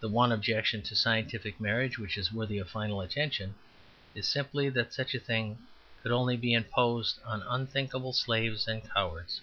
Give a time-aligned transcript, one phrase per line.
[0.00, 3.54] The one objection to scientific marriage which is worthy of final attention
[4.12, 5.58] is simply that such a thing
[6.02, 9.42] could only be imposed on unthinkable slaves and cowards.